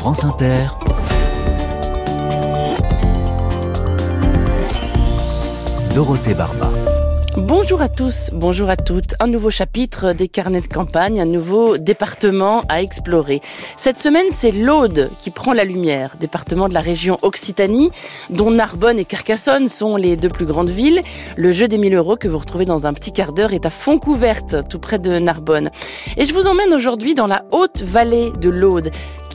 [0.00, 0.66] France Inter.
[5.94, 6.70] Dorothée Barba.
[7.36, 9.14] Bonjour à tous, bonjour à toutes.
[9.20, 13.42] Un nouveau chapitre des carnets de campagne, un nouveau département à explorer.
[13.76, 17.90] Cette semaine, c'est l'Aude qui prend la lumière, département de la région Occitanie,
[18.30, 21.02] dont Narbonne et Carcassonne sont les deux plus grandes villes.
[21.36, 23.70] Le jeu des 1000 euros que vous retrouvez dans un petit quart d'heure est à
[23.70, 25.70] Fontcouverte, tout près de Narbonne.
[26.16, 28.90] Et je vous emmène aujourd'hui dans la haute vallée de l'Aude,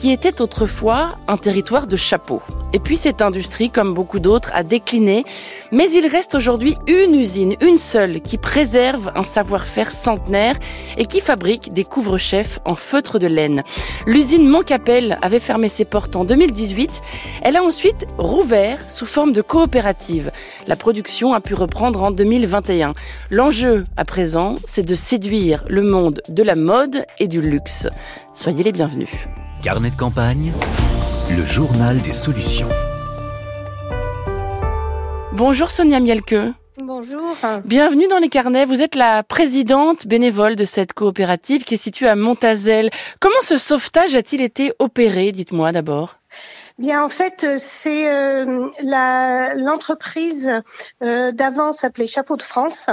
[0.06, 2.40] qui était autrefois un territoire de chapeaux.
[2.72, 5.24] Et puis cette industrie, comme beaucoup d'autres, a décliné,
[5.72, 10.54] mais il reste aujourd'hui une usine, une seule, qui préserve un savoir-faire centenaire
[10.96, 13.64] et qui fabrique des couvre-chefs en feutre de laine.
[14.06, 17.02] L'usine Montcapel avait fermé ses portes en 2018.
[17.42, 20.30] Elle a ensuite rouvert sous forme de coopérative.
[20.68, 22.92] La production a pu reprendre en 2021.
[23.32, 27.88] L'enjeu, à présent, c'est de séduire le monde de la mode et du luxe.
[28.34, 29.10] Soyez les bienvenus.
[29.62, 30.52] Carnet de campagne,
[31.30, 32.68] le journal des solutions.
[35.32, 36.36] Bonjour Sonia Mielke.
[36.78, 37.34] Bonjour.
[37.64, 38.64] Bienvenue dans les carnets.
[38.64, 42.90] Vous êtes la présidente bénévole de cette coopérative qui est située à Montazel.
[43.18, 46.18] Comment ce sauvetage a-t-il été opéré Dites-moi d'abord?
[46.78, 48.68] Bien, en fait, euh, c'est euh,
[49.56, 50.52] l'entreprise
[51.02, 52.90] euh, d'avant s'appelait Chapeau de France,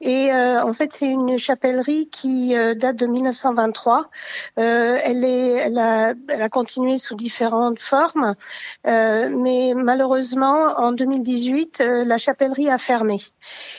[0.00, 4.08] et euh, en fait, c'est une chapellerie qui date de 1923.
[4.56, 8.34] elle est, elle a, elle a continué sous différentes formes,
[8.84, 13.18] mais malheureusement, en 2018, la chapellerie a fermé.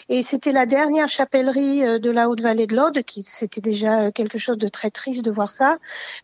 [0.09, 4.57] Et c'était la dernière chapellerie de la Haute-Vallée de l'Aude, qui c'était déjà quelque chose
[4.57, 5.77] de très triste de voir ça.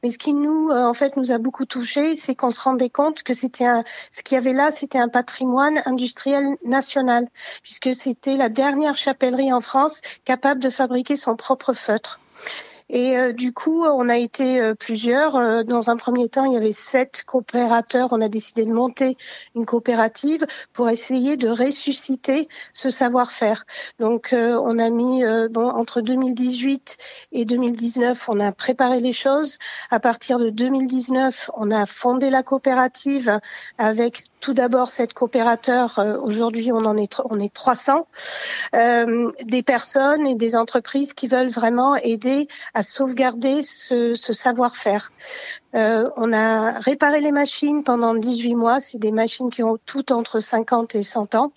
[0.04, 3.23] Mais ce qui nous, en fait, nous a beaucoup touché, c'est qu'on se rendait compte
[3.24, 3.66] que c'était
[4.12, 7.28] ce qu'il y avait là, c'était un patrimoine industriel national,
[7.62, 12.20] puisque c'était la dernière chapellerie en France capable de fabriquer son propre feutre.
[12.96, 15.36] Et euh, du coup, on a été euh, plusieurs.
[15.36, 18.10] Euh, dans un premier temps, il y avait sept coopérateurs.
[18.12, 19.18] On a décidé de monter
[19.56, 23.66] une coopérative pour essayer de ressusciter ce savoir-faire.
[23.98, 26.98] Donc, on a mis bon entre 2018
[27.32, 29.58] et 2019, on a préparé les choses.
[29.90, 33.40] À partir de 2019, on a fondé la coopérative
[33.78, 36.06] avec tout d'abord sept coopérateurs.
[36.22, 38.06] Aujourd'hui, on en est on est 300
[38.74, 45.14] des personnes et des entreprises qui veulent vraiment aider à sauvegarder ce savoir-faire.
[45.76, 48.80] Euh, on a réparé les machines pendant 18 mois.
[48.80, 51.52] C'est des machines qui ont toutes entre 50 et 100 ans.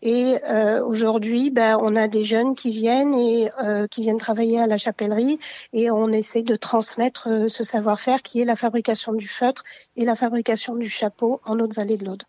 [0.00, 4.58] Et euh, aujourd'hui, ben, on a des jeunes qui viennent et euh, qui viennent travailler
[4.58, 5.38] à la chapellerie
[5.72, 9.62] et on essaie de transmettre ce savoir-faire qui est la fabrication du feutre
[9.96, 12.22] et la fabrication du chapeau en Haute-Vallée de l'Aude.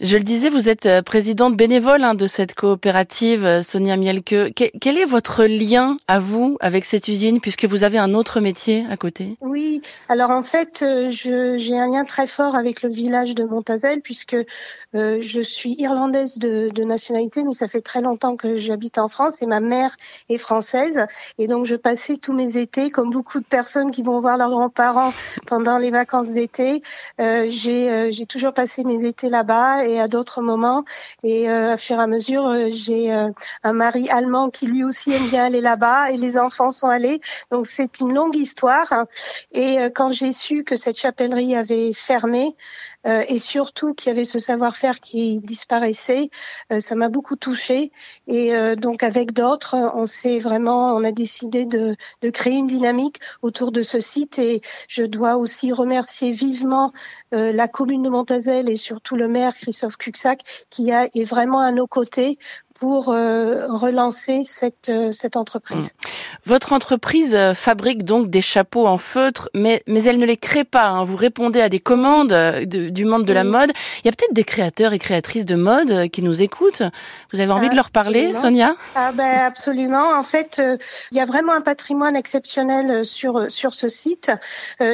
[0.00, 4.54] Je le disais, vous êtes présidente bénévole hein, de cette coopérative, Sonia Mielke.
[4.54, 8.86] quel est votre lien à vous avec cette usine puisque vous avez un autre métier
[8.88, 9.36] à côté?
[9.42, 13.44] Oui, alors en fait, fait, euh, j'ai un lien très fort avec le village de
[13.44, 14.36] Montazel puisque
[14.94, 19.08] euh, je suis irlandaise de, de, nationalité, mais ça fait très longtemps que j'habite en
[19.08, 19.96] France et ma mère
[20.28, 21.06] est française.
[21.38, 24.50] Et donc, je passais tous mes étés, comme beaucoup de personnes qui vont voir leurs
[24.50, 25.12] grands-parents
[25.46, 26.82] pendant les vacances d'été.
[27.20, 30.84] Euh, j'ai toujours passé mes étés là-bas et à d'autres moments.
[31.22, 35.44] Et à fur et à mesure, j'ai un mari allemand qui lui aussi aime bien
[35.44, 37.20] aller là-bas et les enfants sont allés.
[37.50, 39.06] Donc, c'est une longue histoire.
[39.52, 42.54] Et quand j'ai su que cette chapellerie avait fermé
[43.06, 46.30] euh, et surtout qu'il y avait ce savoir-faire qui disparaissait.
[46.72, 47.92] Euh, ça m'a beaucoup touchée
[48.26, 51.96] et euh, donc avec d'autres, on s'est vraiment, a décidé de,
[52.30, 56.92] créer une dynamique autour de ce site et je dois aussi remercier vivement
[57.32, 60.40] la commune de Montazel et surtout le maire Christophe Cuxac
[60.70, 62.38] qui est vraiment à nos côtés
[62.80, 65.92] pour euh, relancer cette, euh, cette entreprise.
[65.92, 66.08] Mmh.
[66.46, 70.64] Votre entreprise euh, fabrique donc des chapeaux en feutre, mais, mais elle ne les crée
[70.64, 70.86] pas.
[70.86, 71.04] Hein.
[71.04, 72.32] Vous répondez à des commandes
[72.64, 73.70] du monde de la mode.
[74.02, 76.82] Il y a peut-être des créateurs et créatrices de mode qui nous écoutent.
[77.34, 78.74] Vous avez envie de leur parler, Sonia?
[78.94, 80.18] Ah ben, Absolument.
[80.18, 80.62] En fait,
[81.12, 84.32] il y a vraiment un patrimoine exceptionnel sur, sur ce site.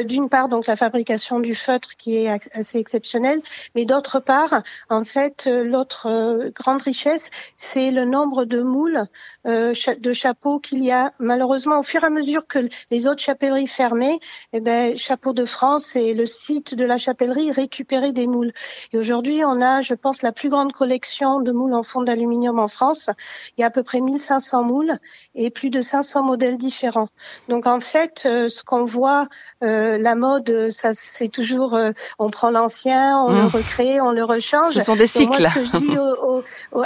[0.05, 3.39] D'une part, donc la fabrication du feutre qui est assez exceptionnelle,
[3.75, 9.05] mais d'autre part, en fait, l'autre grande richesse, c'est c'est le nombre de moules
[9.45, 11.13] euh, de chapeaux qu'il y a.
[11.19, 12.57] Malheureusement, au fur et à mesure que
[12.89, 14.17] les autres chapelleries fermaient,
[14.51, 18.51] eh ben, Chapeau de France et le site de la chapellerie récupéraient des moules.
[18.93, 22.57] Et aujourd'hui, on a, je pense, la plus grande collection de moules en fond d'aluminium
[22.57, 23.11] en France.
[23.57, 24.97] Il y a à peu près 1500 moules
[25.35, 27.09] et plus de 500 modèles différents.
[27.47, 29.27] Donc, en fait, euh, ce qu'on voit,
[29.63, 31.79] euh, la mode, ça, c'est toujours,
[32.17, 33.47] on prend l'ancien, on le mmh.
[33.47, 34.73] recrée, on le rechange.
[34.73, 35.43] Ce sont des cycles.
[35.43, 35.97] moi, ce que je dis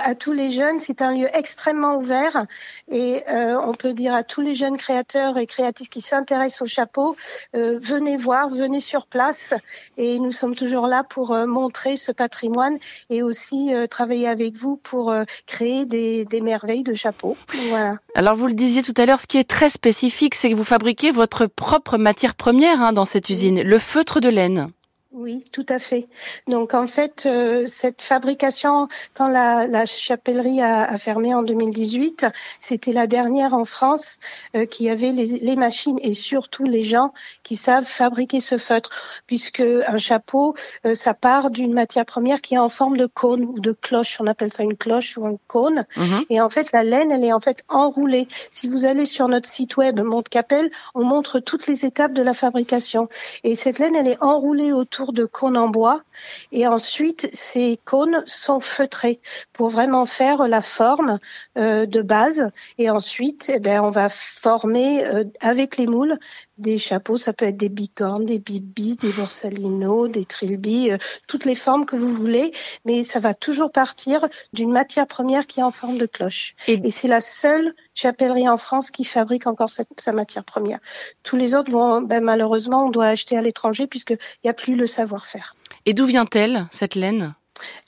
[0.04, 2.46] à tous les jeunes, c'est un lieu extrêmement ouvert
[2.90, 6.66] et euh, on peut dire à tous les jeunes créateurs et créatifs qui s'intéressent au
[6.66, 7.16] chapeau,
[7.56, 9.54] euh, venez voir, venez sur place
[9.98, 12.78] et nous sommes toujours là pour euh, montrer ce patrimoine
[13.10, 15.14] et aussi travailler avec vous pour
[15.46, 17.38] créer des, merveilles de chapeau.
[17.70, 17.98] Voilà.
[18.16, 20.64] Alors vous le disiez tout à l'heure, ce qui est très spécifique, c'est que vous
[20.64, 24.72] fabriquez votre propre matière première hein, dans cette usine, le feutre de laine.
[25.14, 26.08] Oui, tout à fait.
[26.48, 32.28] Donc en fait, euh, cette fabrication, quand la, la chapellerie a, a, fermé en 2018,
[32.62, 34.22] c'était la dernière en France
[34.56, 37.12] euh, qui avait les, les, machines et surtout les gens
[37.44, 40.56] qui savent fabriquer ce feutre, puisque un chapeau,
[40.86, 44.22] euh, ça part d'une matière première qui est en forme de cône ou de cloche.
[44.22, 45.86] On appelle ça une cloche ou un cône.
[45.98, 46.26] Mhm.
[46.30, 48.30] Et en fait, la laine, elle est en fait enroulée.
[48.50, 52.22] Si vous allez sur notre site web Monte Capelle, on montre toutes les étapes de
[52.22, 53.10] la fabrication.
[53.44, 56.04] Et cette laine, elle est enroulée autour de cônes en bois
[56.52, 59.20] et ensuite ces cônes sont feutrés
[59.54, 61.20] pour vraiment faire la forme
[61.58, 66.18] euh, de base et ensuite eh ben, on va former euh, avec les moules
[66.62, 70.98] des chapeaux, ça peut être des bicornes, des bibis, des borsalino, des trilbis, euh,
[71.28, 72.52] toutes les formes que vous voulez,
[72.86, 76.54] mais ça va toujours partir d'une matière première qui est en forme de cloche.
[76.68, 80.80] Et, c'est la seule chapellerie en France qui fabrique encore cette, sa matière première.
[81.24, 84.76] Tous les autres vont, ben, malheureusement, on doit acheter à l'étranger puisqu'il n'y a plus
[84.76, 85.54] le savoir-faire.
[85.86, 87.34] Et d'où vient-elle, cette laine?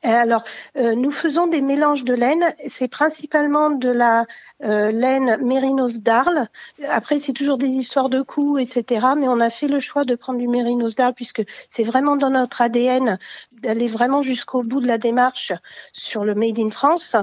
[0.06, 0.44] Euh, alors,
[0.78, 2.54] euh, nous faisons des mélanges de laine.
[2.68, 4.26] C'est principalement de la
[4.64, 6.48] euh, laine mérinos d'Arles.
[6.90, 9.08] Après, c'est toujours des histoires de coûts, etc.
[9.18, 12.30] Mais on a fait le choix de prendre du mérinos d'Arles puisque c'est vraiment dans
[12.30, 13.18] notre ADN
[13.52, 15.54] d'aller vraiment jusqu'au bout de la démarche
[15.92, 17.16] sur le Made in France.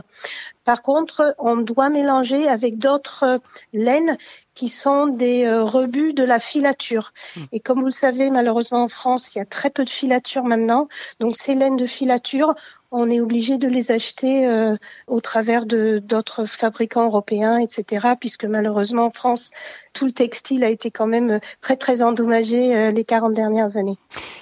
[0.65, 3.39] Par contre, on doit mélanger avec d'autres
[3.73, 4.17] laines
[4.55, 7.13] qui sont des euh, rebuts de la filature.
[7.35, 7.41] Hmm.
[7.53, 10.45] Et comme vous le savez, malheureusement en France, il y a très peu de filature
[10.45, 10.89] maintenant.
[11.19, 12.55] Donc ces laines de filature,
[12.91, 14.77] on est obligé de les acheter euh,
[15.07, 18.09] au travers de d'autres fabricants européens, etc.
[18.19, 19.51] Puisque malheureusement en France,
[19.93, 23.97] tout le textile a été quand même très très endommagé euh, les 40 dernières années.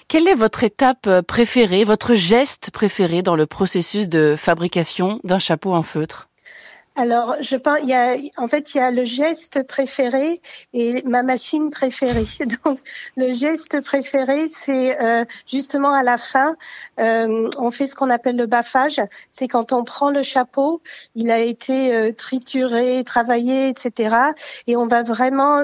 [0.08, 5.72] Quelle est votre étape préférée, votre geste préféré dans le processus de fabrication d'un chapeau
[5.72, 6.27] en feutre?
[6.98, 10.42] Alors, je pense, il y a, en fait, il y a le geste préféré
[10.72, 12.24] et ma machine préférée.
[12.64, 12.80] Donc,
[13.16, 16.56] le geste préféré, c'est euh, justement à la fin,
[16.98, 19.00] euh, on fait ce qu'on appelle le baffage.
[19.30, 20.82] C'est quand on prend le chapeau,
[21.14, 24.16] il a été euh, trituré, travaillé, etc.
[24.66, 25.62] Et on va vraiment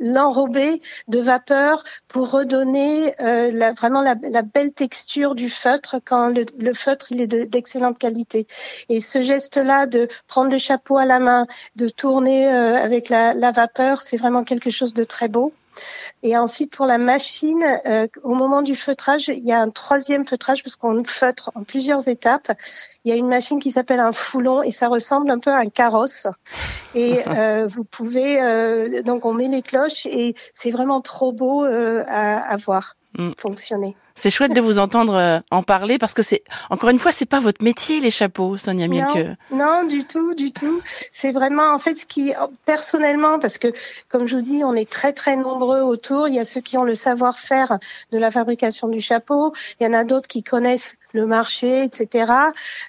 [0.00, 6.44] l'enrober de vapeur pour redonner la, vraiment la, la, belle texture du feutre quand le,
[6.58, 8.48] le feutre il est d'excellente qualité.
[8.88, 11.46] Et ce geste-là de prendre prendre le chapeau à la main,
[11.76, 15.52] de tourner euh, avec la, la vapeur, c'est vraiment quelque chose de très beau.
[16.22, 20.24] Et ensuite, pour la machine, euh, au moment du feutrage, il y a un troisième
[20.24, 22.52] feutrage parce qu'on feutre en plusieurs étapes.
[23.04, 25.58] Il y a une machine qui s'appelle un foulon et ça ressemble un peu à
[25.58, 26.26] un carrosse.
[26.94, 31.66] Et euh, vous pouvez, euh, donc on met les cloches et c'est vraiment trop beau
[31.66, 33.32] euh, à, à voir mm.
[33.36, 33.94] fonctionner.
[34.20, 37.24] C'est chouette de vous entendre euh, en parler parce que c'est encore une fois c'est
[37.24, 39.38] pas votre métier les chapeaux Sonia Mielke.
[39.50, 40.82] Non, non du tout, du tout.
[41.10, 42.34] C'est vraiment en fait ce qui
[42.66, 43.68] personnellement parce que
[44.10, 46.28] comme je vous dis on est très très nombreux autour.
[46.28, 47.78] Il y a ceux qui ont le savoir-faire
[48.12, 49.54] de la fabrication du chapeau.
[49.80, 52.32] Il y en a d'autres qui connaissent le marché, etc.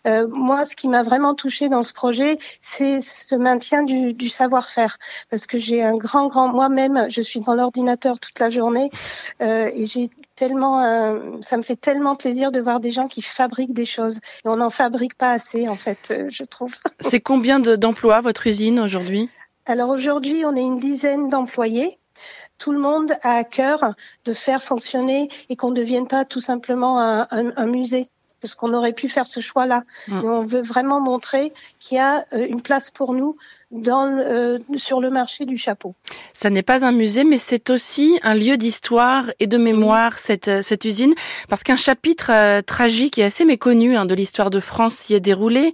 [0.06, 4.30] Euh, moi, ce qui m'a vraiment touché dans ce projet, c'est ce maintien du, du
[4.30, 4.98] savoir-faire,
[5.30, 8.90] parce que j'ai un grand, grand moi-même, je suis dans l'ordinateur toute la journée
[9.42, 10.10] euh, et j'ai
[10.42, 14.18] tellement, euh, ça me fait tellement plaisir de voir des gens qui fabriquent des choses.
[14.44, 16.74] Et on n'en fabrique pas assez, en fait, euh, je trouve.
[17.00, 19.30] C'est combien d'emplois votre usine aujourd'hui?
[19.68, 22.00] Alors aujourd'hui, on est une dizaine d'employés
[22.58, 23.96] tout le monde a à cœur
[24.26, 28.08] de faire fonctionner et qu'on ne devienne pas tout simplement un, un, un musée
[28.42, 29.84] parce qu'on aurait pu faire ce choix-là.
[30.08, 30.26] Mm.
[30.26, 33.38] on veut vraiment montrer qu'il y a euh, une place pour nous
[33.72, 35.96] dans, euh, sur le marché du chapeau.
[36.34, 40.48] Ça n'est pas un musée, mais c'est aussi un lieu d'histoire et de mémoire, cette,
[40.48, 41.14] euh, cette usine,
[41.48, 45.74] parce qu'un chapitre tragique et assez méconnu hein, de l'histoire de France s'y est déroulé.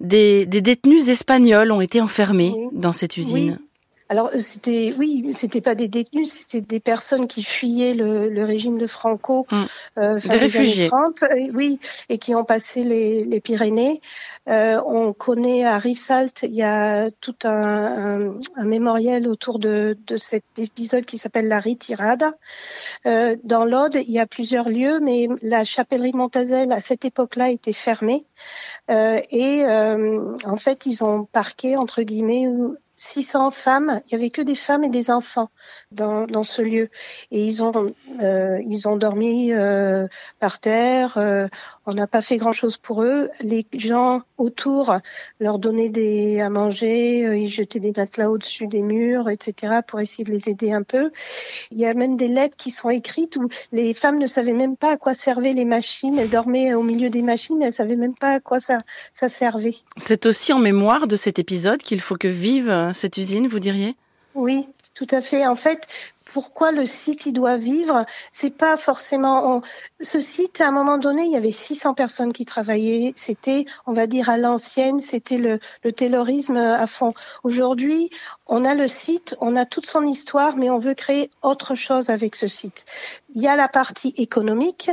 [0.00, 3.58] Des, des détenus espagnols ont été enfermés dans cette usine.
[4.08, 8.76] Alors c'était oui, c'était pas des détenus, c'était des personnes qui fuyaient le, le régime
[8.76, 9.62] de Franco, mmh.
[9.98, 10.88] euh, des réfugiés.
[10.88, 14.00] 30, oui, et qui ont passé les, les Pyrénées.
[14.46, 19.96] Euh, on connaît à Rivesaltes, il y a tout un, un, un mémorial autour de,
[20.06, 22.30] de, cet épisode qui s'appelle la Ritirada.
[23.06, 27.50] Euh, dans l'Aude, il y a plusieurs lieux, mais la chapellerie Montazel à cette époque-là
[27.50, 28.26] était fermée.
[28.90, 32.46] Euh, et euh, en fait, ils ont parqué entre guillemets
[32.96, 34.00] 600 femmes.
[34.06, 35.50] Il y avait que des femmes et des enfants
[35.92, 36.88] dans, dans ce lieu.
[37.30, 40.06] Et ils ont, euh, ils ont dormi euh,
[40.40, 41.14] par terre.
[41.16, 41.48] Euh,
[41.86, 43.30] on n'a pas fait grand-chose pour eux.
[43.40, 44.96] Les gens autour
[45.40, 47.26] leur donnaient des à manger.
[47.26, 50.82] Euh, ils jetaient des matelas au-dessus des murs, etc., pour essayer de les aider un
[50.82, 51.10] peu.
[51.70, 54.76] Il y a même des lettres qui sont écrites où les femmes ne savaient même
[54.76, 56.18] pas à quoi servaient les machines.
[56.18, 57.62] Elles dormaient au milieu des machines.
[57.62, 58.80] Elles savaient même pas à quoi ça,
[59.12, 59.74] ça servait.
[59.96, 63.96] C'est aussi en mémoire de cet épisode qu'il faut que vive cette usine, vous diriez?
[64.34, 65.46] Oui, tout à fait.
[65.46, 65.88] En fait,
[66.34, 69.62] pourquoi le site il doit vivre C'est pas forcément
[70.00, 73.12] ce site à un moment donné il y avait 600 personnes qui travaillaient.
[73.14, 77.14] C'était on va dire à l'ancienne, c'était le, le taylorisme à fond.
[77.44, 78.10] Aujourd'hui
[78.46, 82.10] on a le site, on a toute son histoire, mais on veut créer autre chose
[82.10, 82.84] avec ce site.
[83.34, 84.90] Il y a la partie économique,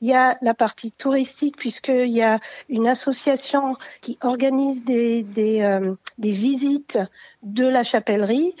[0.00, 5.60] il y a la partie touristique puisqu'il y a une association qui organise des, des,
[5.60, 6.98] euh, des visites
[7.42, 8.54] de la chapellerie.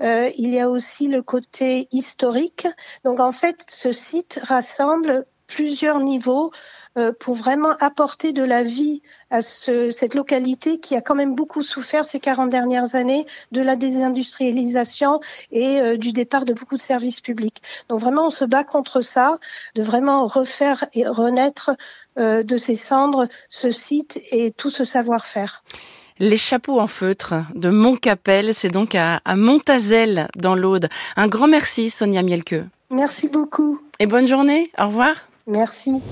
[0.00, 2.68] Euh, il y a aussi le côté historique.
[3.04, 6.52] Donc en fait, ce site rassemble plusieurs niveaux
[7.20, 11.62] pour vraiment apporter de la vie à ce, cette localité qui a quand même beaucoup
[11.62, 15.20] souffert ces 40 dernières années de la désindustrialisation
[15.52, 17.62] et euh, du départ de beaucoup de services publics.
[17.88, 19.38] Donc vraiment, on se bat contre ça,
[19.74, 21.70] de vraiment refaire et renaître
[22.18, 25.62] euh, de ses cendres ce site et tout ce savoir-faire.
[26.20, 30.88] Les chapeaux en feutre de Montcapel, c'est donc à, à Montazel dans l'Aude.
[31.16, 32.64] Un grand merci Sonia Mielke.
[32.90, 33.80] Merci beaucoup.
[34.00, 34.72] Et bonne journée.
[34.78, 35.14] Au revoir.
[35.46, 36.02] Merci.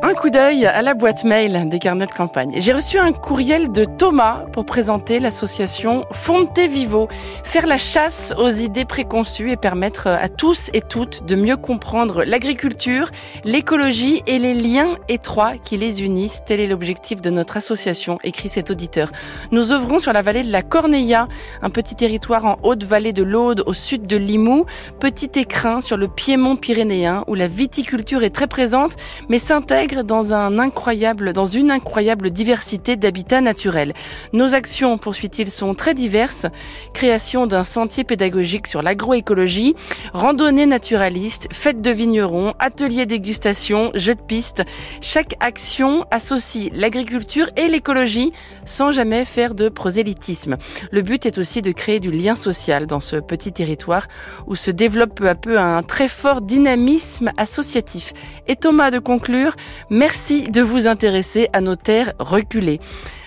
[0.00, 2.54] Un coup d'œil à la boîte mail des carnets de campagne.
[2.58, 7.08] J'ai reçu un courriel de Thomas pour présenter l'association Fonte Vivo,
[7.42, 12.22] faire la chasse aux idées préconçues et permettre à tous et toutes de mieux comprendre
[12.22, 13.10] l'agriculture,
[13.42, 16.42] l'écologie et les liens étroits qui les unissent.
[16.46, 19.10] Tel est l'objectif de notre association, écrit cet auditeur.
[19.50, 21.26] Nous œuvrons sur la vallée de la Corneilla,
[21.60, 24.64] un petit territoire en haute vallée de l'Aude au sud de Limoux,
[25.00, 28.94] petit écrin sur le piémont pyrénéen où la viticulture est très présente
[29.28, 33.92] mais s'intègre dans un incroyable, dans une incroyable diversité d'habitats naturels.
[34.32, 36.46] Nos actions, poursuit-il, sont très diverses.
[36.92, 39.74] Création d'un sentier pédagogique sur l'agroécologie,
[40.12, 44.62] randonnée naturaliste, fête de vignerons, atelier dégustation, jeux de piste.
[45.00, 48.32] Chaque action associe l'agriculture et l'écologie
[48.64, 50.56] sans jamais faire de prosélytisme.
[50.90, 54.06] Le but est aussi de créer du lien social dans ce petit territoire
[54.46, 58.12] où se développe peu à peu un très fort dynamisme associatif.
[58.46, 59.56] Et Thomas de conclure,
[59.90, 62.80] Merci de vous intéresser à nos terres reculées.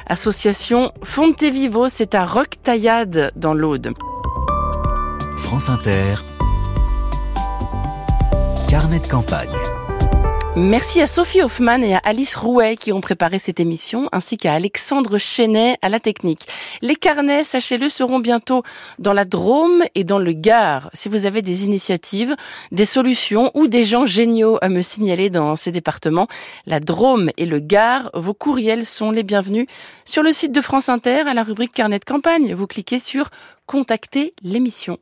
[0.08, 3.94] Association Fonte Vivo, c'est à Roque-Taillade dans l'Aude.
[5.38, 6.16] France Inter.
[8.70, 9.71] Carnet de campagne.
[10.58, 14.52] Merci à Sophie Hoffman et à Alice Rouet qui ont préparé cette émission, ainsi qu'à
[14.52, 16.46] Alexandre Chenet à la technique.
[16.82, 18.62] Les carnets, sachez-le, seront bientôt
[19.00, 20.90] dans la Drôme et dans le Gard.
[20.94, 22.36] Si vous avez des initiatives,
[22.74, 26.28] des solutions ou des gens géniaux à me signaler dans ces départements,
[26.66, 29.68] la Drôme et le Gard, vos courriels sont les bienvenus
[30.04, 32.54] sur le site de France Inter à la rubrique carnet de campagne.
[32.54, 33.30] Vous cliquez sur
[33.68, 34.98] contacter l'émission.